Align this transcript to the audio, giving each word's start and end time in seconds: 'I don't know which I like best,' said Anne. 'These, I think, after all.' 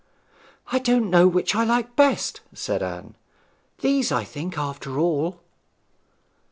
'I 0.71 0.79
don't 0.79 1.09
know 1.11 1.27
which 1.27 1.53
I 1.53 1.63
like 1.63 1.95
best,' 1.95 2.41
said 2.55 2.81
Anne. 2.81 3.15
'These, 3.81 4.11
I 4.11 4.23
think, 4.23 4.57
after 4.57 4.97
all.' 4.97 5.41